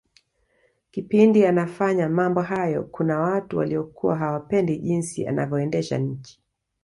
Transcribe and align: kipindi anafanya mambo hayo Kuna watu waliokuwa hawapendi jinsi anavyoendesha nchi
kipindi 0.91 1.45
anafanya 1.45 2.09
mambo 2.09 2.41
hayo 2.41 2.83
Kuna 2.83 3.19
watu 3.19 3.57
waliokuwa 3.57 4.17
hawapendi 4.17 4.77
jinsi 4.77 5.27
anavyoendesha 5.27 5.97
nchi 5.97 6.39